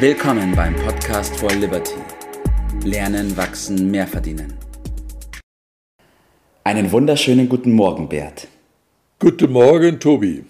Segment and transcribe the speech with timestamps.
[0.00, 1.96] Willkommen beim Podcast for Liberty.
[2.84, 4.54] Lernen, wachsen, mehr verdienen.
[6.62, 8.46] Einen wunderschönen guten Morgen, Bert.
[9.18, 10.44] Guten Morgen, Tobi.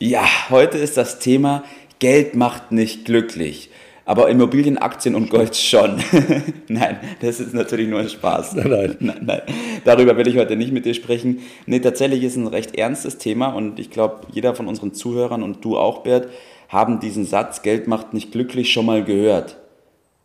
[0.00, 1.62] Ja, heute ist das Thema
[2.00, 3.70] Geld macht nicht glücklich.
[4.04, 6.02] Aber Immobilien, Aktien und Gold schon.
[6.68, 8.54] nein, das ist natürlich nur ein Spaß.
[8.54, 8.96] Nein, nein.
[8.98, 9.42] nein, nein.
[9.84, 11.38] Darüber will ich heute nicht mit dir sprechen.
[11.66, 15.44] Nee, tatsächlich ist es ein recht ernstes Thema und ich glaube, jeder von unseren Zuhörern
[15.44, 16.26] und du auch, Bert,
[16.72, 19.58] haben diesen Satz, Geld macht nicht glücklich, schon mal gehört.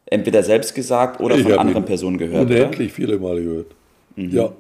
[0.05, 2.50] Entweder selbst gesagt oder von anderen Personen gehört.
[2.50, 3.76] Unendlich viele Mal gehört.
[4.16, 4.32] Mhm.
[4.32, 4.54] Ja,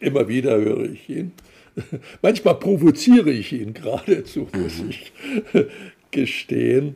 [0.00, 1.32] immer wieder höre ich ihn.
[2.22, 4.90] Manchmal provoziere ich ihn geradezu, muss mhm.
[4.90, 5.12] ich
[6.10, 6.94] gestehen.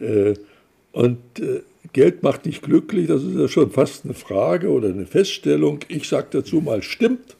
[0.00, 0.34] Äh,
[0.92, 1.60] und äh,
[1.92, 5.80] Geld macht nicht glücklich, das ist ja schon fast eine Frage oder eine Feststellung.
[5.88, 7.36] Ich sage dazu mal, stimmt.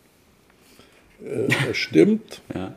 [1.24, 2.43] Äh, das stimmt.
[2.55, 2.74] ja.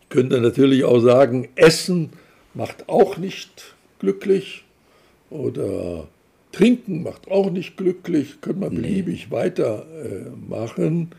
[0.00, 2.10] Ich könnte natürlich auch sagen, Essen
[2.56, 4.64] macht auch nicht glücklich
[5.30, 6.08] oder
[6.52, 9.36] Trinken macht auch nicht glücklich, könnte man beliebig nee.
[9.36, 11.10] weitermachen.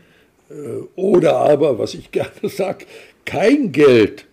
[0.50, 2.86] Äh, oder aber, was ich gerne sage,
[3.24, 4.26] kein Geld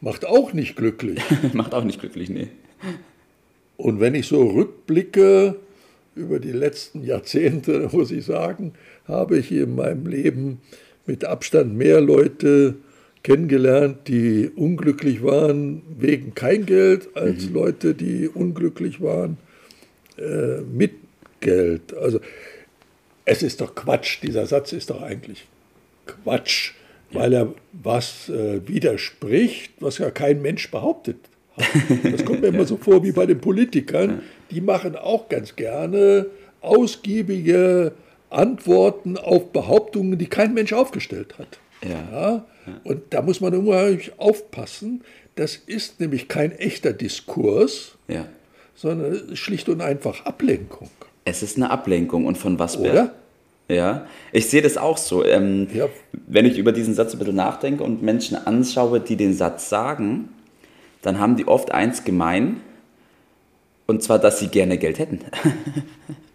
[0.00, 1.20] macht auch nicht glücklich.
[1.52, 2.48] macht auch nicht glücklich, nee.
[3.76, 5.56] Und wenn ich so rückblicke
[6.14, 8.74] über die letzten Jahrzehnte, muss ich sagen,
[9.06, 10.60] habe ich in meinem Leben
[11.06, 12.76] mit Abstand mehr Leute
[13.22, 17.54] kennengelernt, die unglücklich waren wegen kein Geld, als mhm.
[17.54, 19.38] Leute, die unglücklich waren
[20.18, 20.92] äh, mit
[21.40, 21.94] Geld.
[21.96, 22.20] Also
[23.24, 25.46] es ist doch Quatsch, dieser Satz ist doch eigentlich
[26.06, 26.72] Quatsch,
[27.10, 27.20] ja.
[27.20, 31.16] weil er was äh, widerspricht, was ja kein Mensch behauptet
[31.56, 34.22] das kommt mir immer so vor wie bei den Politikern.
[34.50, 36.26] Die machen auch ganz gerne
[36.60, 37.92] ausgiebige
[38.30, 41.58] Antworten auf Behauptungen, die kein Mensch aufgestellt hat.
[41.82, 42.08] Ja.
[42.12, 42.44] ja?
[42.84, 45.02] Und da muss man unheimlich aufpassen.
[45.34, 48.26] Das ist nämlich kein echter Diskurs, ja.
[48.74, 50.90] sondern schlicht und einfach Ablenkung.
[51.24, 52.26] Es ist eine Ablenkung.
[52.26, 53.14] Und von was, Oder?
[53.68, 55.24] Ja, ich sehe das auch so.
[55.24, 55.88] Ähm, ja.
[56.26, 60.28] Wenn ich über diesen Satz ein bisschen nachdenke und Menschen anschaue, die den Satz sagen,
[61.00, 62.60] dann haben die oft eins gemein,
[63.86, 65.20] und zwar, dass sie gerne Geld hätten.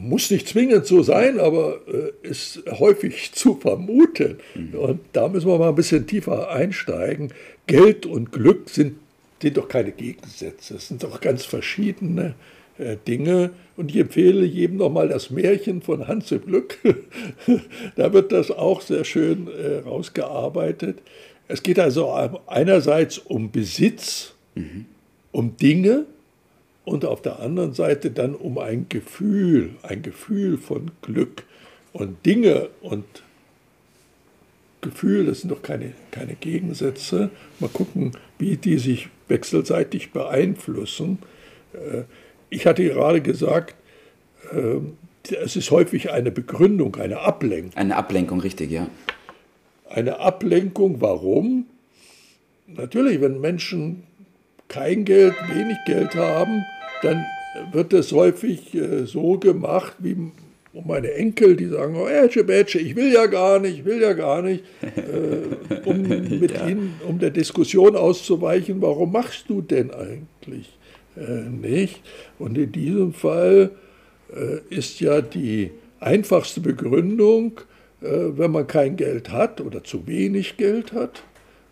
[0.00, 4.38] Muss nicht zwingend so sein, aber äh, ist häufig zu vermuten.
[4.54, 4.74] Mhm.
[4.78, 7.32] Und da müssen wir mal ein bisschen tiefer einsteigen.
[7.66, 8.94] Geld und Glück sind,
[9.42, 12.36] sind doch keine Gegensätze, es sind doch ganz verschiedene
[12.78, 13.50] äh, Dinge.
[13.76, 16.78] Und ich empfehle jedem nochmal das Märchen von Hans im Glück.
[17.96, 21.02] da wird das auch sehr schön äh, rausgearbeitet.
[21.48, 22.12] Es geht also
[22.46, 24.84] einerseits um Besitz, mhm.
[25.32, 26.06] um Dinge
[26.88, 31.44] und auf der anderen Seite dann um ein Gefühl, ein Gefühl von Glück.
[31.92, 33.04] Und Dinge und
[34.80, 37.30] Gefühl, das sind doch keine, keine Gegensätze.
[37.60, 41.18] Mal gucken, wie die sich wechselseitig beeinflussen.
[41.72, 42.02] Äh,
[42.50, 43.74] ich hatte gerade gesagt,
[44.52, 47.76] äh, es ist häufig eine Begründung, eine Ablenkung.
[47.76, 48.88] Eine Ablenkung, richtig, ja
[49.90, 51.00] eine Ablenkung.
[51.00, 51.66] Warum?
[52.66, 54.04] Natürlich, wenn Menschen
[54.68, 56.64] kein Geld, wenig Geld haben,
[57.02, 57.24] dann
[57.72, 60.16] wird es häufig äh, so gemacht, wie
[60.72, 64.00] um meine Enkel, die sagen, oh, Ätsche, Bätsche, ich will ja gar nicht, ich will
[64.00, 66.02] ja gar nicht, äh, um
[66.40, 66.68] mit ja.
[66.68, 70.78] ihnen, um der Diskussion auszuweichen, warum machst du denn eigentlich
[71.16, 72.00] äh, nicht?
[72.38, 73.70] Und in diesem Fall
[74.32, 75.70] äh, ist ja die
[76.00, 77.60] einfachste Begründung,
[78.00, 81.22] äh, wenn man kein Geld hat oder zu wenig Geld hat,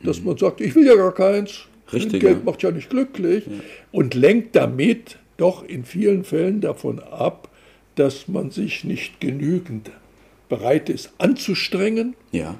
[0.02, 0.26] dass mhm.
[0.26, 1.66] man sagt, ich will ja gar keins.
[1.92, 2.44] Richtig, Geld ja.
[2.44, 3.46] macht ja nicht glücklich.
[3.46, 3.52] Ja.
[3.92, 7.48] Und lenkt damit doch in vielen Fällen davon ab,
[7.94, 9.90] dass man sich nicht genügend
[10.48, 12.56] bereit ist anzustrengen, ja.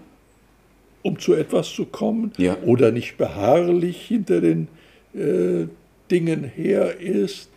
[1.03, 2.56] um zu etwas zu kommen, ja.
[2.64, 4.69] oder nicht beharrlich hinter den
[5.14, 5.66] äh,
[6.10, 7.50] Dingen her ist.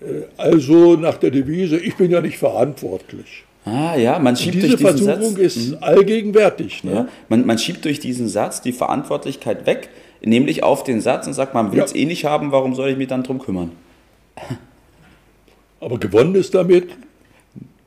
[0.00, 3.44] Äh, also nach der Devise, ich bin ja nicht verantwortlich.
[3.64, 5.78] Ah ja, man schiebt diese durch diesen Versuchung Satz, ist mhm.
[5.80, 6.84] allgegenwärtig.
[6.84, 6.92] Ne?
[6.92, 9.88] Ja, man, man, schiebt durch diesen Satz die Verantwortlichkeit weg,
[10.24, 11.98] nämlich auf den Satz und sagt, man will es ja.
[12.00, 13.72] eh nicht haben, warum soll ich mich dann drum kümmern?
[15.80, 16.88] Aber gewonnen ist damit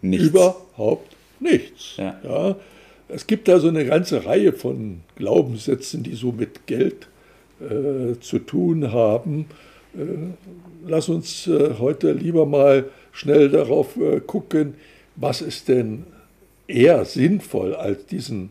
[0.01, 0.28] nichts.
[0.28, 1.98] überhaupt nichts.
[1.98, 2.19] Ja.
[2.24, 2.56] ja.
[3.10, 7.07] Es gibt da so eine ganze Reihe von Glaubenssätzen, die so mit Geld
[7.60, 9.45] äh, zu tun haben.
[9.95, 10.00] Äh,
[10.86, 14.75] lass uns äh, heute lieber mal schnell darauf äh, gucken,
[15.16, 16.04] was ist denn
[16.68, 18.50] eher sinnvoll, als diesen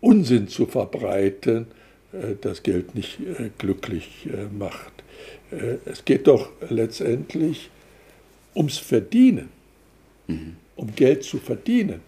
[0.00, 1.66] Unsinn zu verbreiten,
[2.14, 4.92] äh, dass Geld nicht äh, glücklich äh, macht.
[5.84, 7.70] Es geht doch letztendlich
[8.56, 9.50] ums Verdienen,
[10.26, 10.56] mhm.
[10.74, 12.00] um Geld zu verdienen.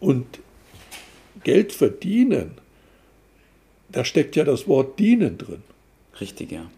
[0.00, 0.40] Und
[1.44, 2.52] Geld verdienen,
[3.90, 5.62] da steckt ja das Wort dienen drin.
[6.20, 6.68] Richtig, ja.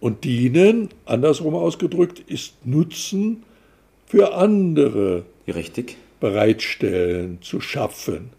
[0.00, 3.42] Und dienen, andersrum ausgedrückt, ist Nutzen
[4.06, 5.96] für andere Richtig.
[6.20, 8.30] bereitstellen, zu schaffen.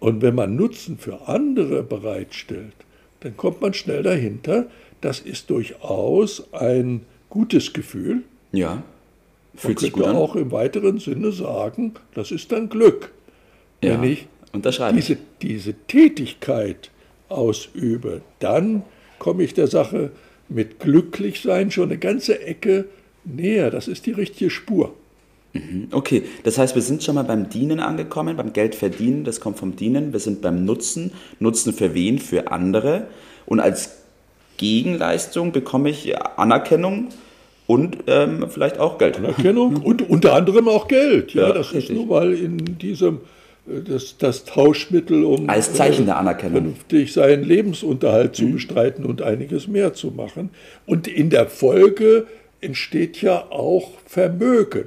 [0.00, 2.74] Und wenn man Nutzen für andere bereitstellt,
[3.20, 4.66] dann kommt man schnell dahinter,
[5.00, 8.22] das ist durchaus ein gutes Gefühl.
[8.52, 8.82] Ja.
[9.54, 10.16] Fühlt man sich gut an.
[10.16, 13.12] auch im weiteren Sinne sagen, das ist dann Glück.
[13.82, 14.26] Ja, wenn ich
[14.94, 16.90] diese, diese Tätigkeit
[17.28, 18.82] ausübe, dann
[19.18, 20.10] komme ich der Sache
[20.48, 22.86] mit Glücklichsein schon eine ganze Ecke
[23.24, 23.70] näher.
[23.70, 24.94] Das ist die richtige Spur.
[25.52, 25.88] Mhm.
[25.90, 29.58] Okay, das heißt, wir sind schon mal beim Dienen angekommen, beim Geld verdienen, das kommt
[29.58, 30.12] vom Dienen.
[30.12, 31.12] Wir sind beim Nutzen.
[31.38, 32.18] Nutzen für wen?
[32.18, 33.06] Für andere.
[33.46, 33.96] Und als
[34.58, 37.08] Gegenleistung bekomme ich Anerkennung
[37.66, 39.16] und ähm, vielleicht auch Geld.
[39.16, 41.34] Anerkennung und unter anderem auch Geld.
[41.34, 41.90] Ja, ja das richtig.
[41.90, 43.20] ist nun mal in diesem
[43.68, 48.52] äh, das, das Tauschmittel, um als Zeichen der Anerkennung vernünftig seinen Lebensunterhalt zu mhm.
[48.52, 50.50] bestreiten und einiges mehr zu machen.
[50.86, 52.26] Und in der Folge
[52.60, 54.86] entsteht ja auch Vermögen.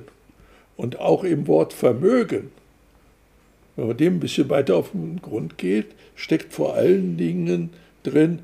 [0.75, 2.51] Und auch im Wort Vermögen,
[3.75, 7.71] wenn man dem ein bisschen weiter auf den Grund geht, steckt vor allen Dingen
[8.03, 8.39] drin,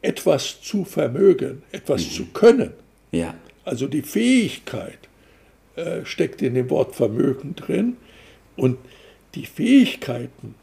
[0.00, 2.10] etwas zu vermögen, etwas mhm.
[2.10, 2.70] zu können.
[3.12, 3.34] Ja.
[3.64, 4.98] Also die Fähigkeit
[5.76, 7.96] äh, steckt in dem Wort Vermögen drin.
[8.56, 8.78] Und
[9.34, 10.54] die Fähigkeiten,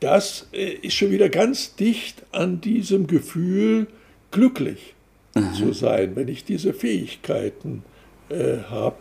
[0.00, 3.86] das äh, ist schon wieder ganz dicht an diesem Gefühl,
[4.30, 4.94] glücklich
[5.34, 5.54] mhm.
[5.54, 7.82] zu sein, wenn ich diese Fähigkeiten
[8.28, 8.96] äh, habe.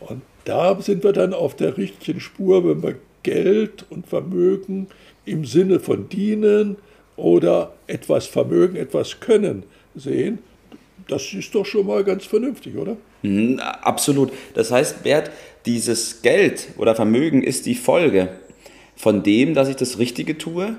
[0.00, 4.88] Und da sind wir dann auf der richtigen Spur, wenn wir Geld und Vermögen
[5.24, 6.76] im Sinne von dienen
[7.16, 9.64] oder etwas Vermögen, etwas Können
[9.94, 10.38] sehen.
[11.08, 12.96] Das ist doch schon mal ganz vernünftig, oder?
[13.22, 14.32] Mhm, absolut.
[14.54, 15.30] Das heißt, Bert,
[15.66, 18.28] dieses Geld oder Vermögen ist die Folge
[18.96, 20.76] von dem, dass ich das Richtige tue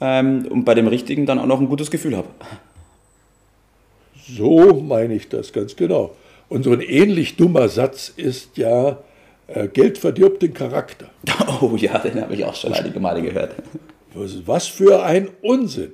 [0.00, 2.28] ähm, und bei dem Richtigen dann auch noch ein gutes Gefühl habe.
[4.28, 6.14] So meine ich das ganz genau.
[6.50, 8.98] Und so ein ähnlich dummer Satz ist ja,
[9.46, 11.08] äh, Geld verdirbt den Charakter.
[11.62, 13.54] Oh ja, den habe ich auch schon einige Male gehört.
[14.46, 15.92] Was für ein Unsinn.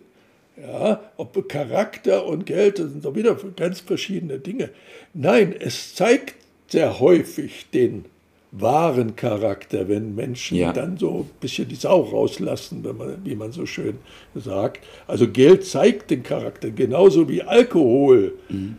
[0.56, 4.70] Ja, ob Charakter und Geld, das sind doch wieder ganz verschiedene Dinge.
[5.12, 6.36] Nein, es zeigt
[6.68, 8.06] sehr häufig den
[8.52, 10.72] wahren Charakter, wenn Menschen ja.
[10.72, 13.98] dann so ein bisschen die Sau rauslassen, wenn man, wie man so schön
[14.34, 14.80] sagt.
[15.06, 18.78] Also Geld zeigt den Charakter, genauso wie Alkohol mhm.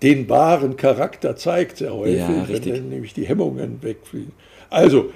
[0.00, 4.32] Den wahren Charakter zeigt sehr häufig, ja, wenn dann nämlich die Hemmungen wegfliegen.
[4.70, 5.12] Also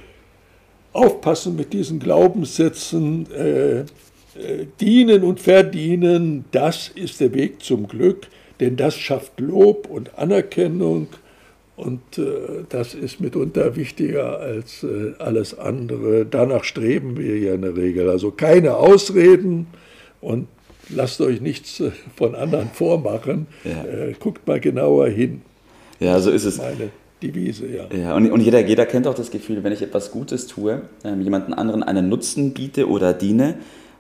[0.93, 3.31] aufpassen mit diesen Glaubenssätzen.
[3.33, 3.85] Äh,
[4.37, 8.27] äh, dienen und verdienen, das ist der Weg zum Glück,
[8.61, 11.09] denn das schafft Lob und Anerkennung
[11.77, 16.27] und äh, das ist mitunter wichtiger als äh, alles andere.
[16.27, 18.11] Danach streben wir ja in der Regel.
[18.11, 19.69] Also keine Ausreden
[20.21, 20.49] und
[20.89, 23.47] lasst euch nichts äh, von anderen vormachen.
[23.65, 23.85] Ja.
[23.85, 25.43] Äh, guckt mal genauer hin.
[26.01, 26.59] Ja, so ist es.
[26.59, 26.91] Meine
[27.23, 27.87] Devise, ja.
[27.97, 31.23] ja und, und jeder, jeder kennt auch das Gefühl, wenn ich etwas Gutes tue, ähm,
[31.23, 33.57] jemanden anderen einen Nutzen biete oder diene,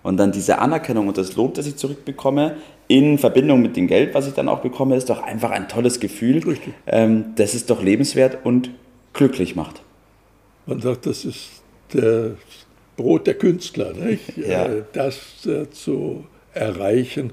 [0.06, 2.54] und dann diese Anerkennung und das Lob, das ich zurückbekomme,
[2.86, 5.98] in Verbindung mit dem Geld, was ich dann auch bekomme, ist doch einfach ein tolles
[5.98, 6.56] Gefühl,
[6.86, 8.70] ähm, das es doch lebenswert und
[9.14, 9.82] glücklich macht.
[10.66, 11.48] Man sagt, das ist
[11.92, 12.34] das
[12.96, 14.36] Brot der Künstler, nicht?
[14.36, 14.66] Ja.
[14.66, 16.24] Äh, das äh, zu
[16.56, 17.32] erreichen.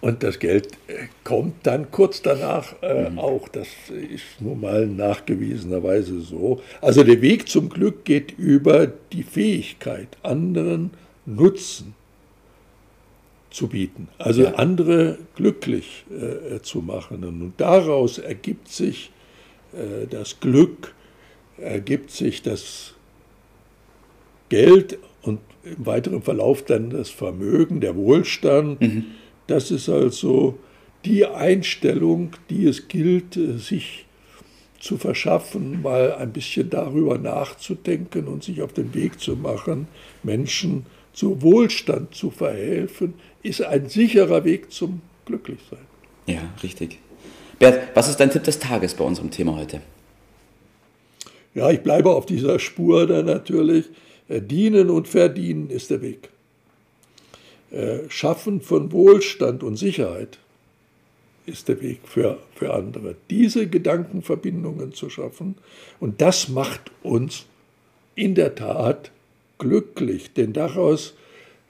[0.00, 3.18] Und das Geld äh, kommt dann kurz danach äh, mhm.
[3.18, 3.48] auch.
[3.48, 6.62] Das ist nun mal nachgewiesenerweise so.
[6.80, 10.90] Also der Weg zum Glück geht über die Fähigkeit, anderen
[11.26, 11.94] Nutzen
[13.50, 14.54] zu bieten, also ja.
[14.54, 17.24] andere glücklich äh, zu machen.
[17.24, 19.10] Und daraus ergibt sich
[19.72, 20.94] äh, das Glück,
[21.56, 22.94] ergibt sich das
[24.48, 28.80] Geld und im weiteren Verlauf dann das Vermögen, der Wohlstand.
[28.80, 29.04] Mhm.
[29.46, 30.58] Das ist also
[31.04, 34.06] die Einstellung, die es gilt, äh, sich
[34.78, 39.88] zu verschaffen, mal ein bisschen darüber nachzudenken und sich auf den Weg zu machen,
[40.22, 45.80] Menschen zu Wohlstand zu verhelfen, ist ein sicherer Weg zum Glücklichsein.
[46.26, 46.98] Ja, richtig.
[47.58, 49.80] Bert, was ist dein Tipp des Tages bei unserem Thema heute?
[51.54, 53.86] Ja, ich bleibe auf dieser Spur da natürlich.
[54.28, 56.28] Äh, dienen und verdienen ist der Weg.
[57.70, 60.38] Äh, schaffen von Wohlstand und Sicherheit
[61.46, 63.16] ist der Weg für, für andere.
[63.30, 65.56] Diese Gedankenverbindungen zu schaffen
[65.98, 67.46] und das macht uns
[68.14, 69.10] in der Tat
[69.58, 71.14] glücklich, denn daraus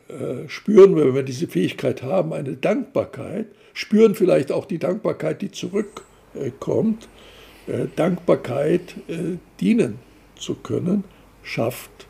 [0.08, 5.42] äh, spüren wir, wenn wir diese Fähigkeit haben, eine Dankbarkeit, spüren vielleicht auch die Dankbarkeit,
[5.42, 7.08] die zurückkommt.
[7.96, 8.94] Dankbarkeit
[9.60, 9.98] dienen
[10.36, 11.04] zu können,
[11.42, 12.07] schafft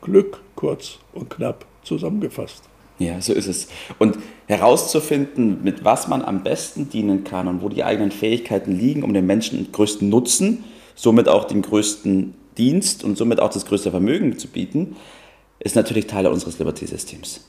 [0.00, 2.64] Glück, kurz und knapp zusammengefasst.
[2.98, 3.68] Ja, so ist es.
[3.98, 9.02] Und herauszufinden, mit was man am besten dienen kann und wo die eigenen Fähigkeiten liegen,
[9.02, 13.66] um den Menschen den größten Nutzen, somit auch den größten Dienst und somit auch das
[13.66, 14.96] größte Vermögen zu bieten,
[15.58, 17.44] ist natürlich Teil unseres Liberty-Systems.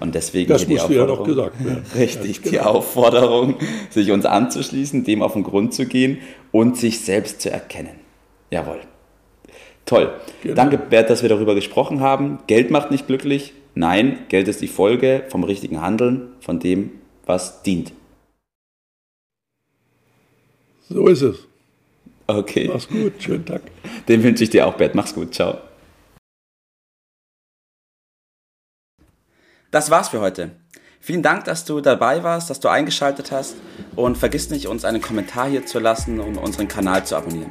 [0.00, 1.50] Und deswegen das die Aufforderung, ja.
[1.94, 2.50] Richtig, genau.
[2.50, 3.54] die Aufforderung,
[3.88, 6.18] sich uns anzuschließen, dem auf den Grund zu gehen
[6.50, 8.00] und sich selbst zu erkennen.
[8.50, 8.80] Jawohl.
[9.86, 10.12] Toll.
[10.42, 10.54] Genau.
[10.54, 12.38] Danke, Bert, dass wir darüber gesprochen haben.
[12.46, 13.52] Geld macht nicht glücklich.
[13.74, 16.90] Nein, Geld ist die Folge vom richtigen Handeln, von dem,
[17.24, 17.92] was dient.
[20.88, 21.46] So ist es.
[22.26, 22.68] Okay.
[22.72, 23.62] Mach's gut, schönen Tag.
[24.08, 24.94] Den wünsche ich dir auch, Bert.
[24.94, 25.58] Mach's gut, ciao.
[29.70, 30.50] Das war's für heute.
[31.00, 33.56] Vielen Dank, dass du dabei warst, dass du eingeschaltet hast
[33.96, 37.50] und vergiss nicht, uns einen Kommentar hier zu lassen und unseren Kanal zu abonnieren.